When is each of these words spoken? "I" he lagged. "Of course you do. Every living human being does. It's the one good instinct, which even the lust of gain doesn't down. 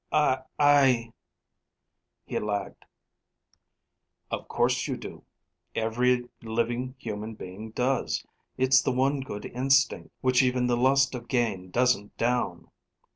"I" 0.11 1.13
he 2.25 2.39
lagged. 2.39 2.85
"Of 4.31 4.47
course 4.47 4.87
you 4.87 4.97
do. 4.97 5.25
Every 5.75 6.27
living 6.41 6.95
human 6.97 7.35
being 7.35 7.69
does. 7.69 8.25
It's 8.57 8.81
the 8.81 8.91
one 8.91 9.19
good 9.21 9.45
instinct, 9.45 10.09
which 10.21 10.41
even 10.41 10.65
the 10.65 10.75
lust 10.75 11.13
of 11.13 11.27
gain 11.27 11.69
doesn't 11.69 12.17
down. 12.17 12.71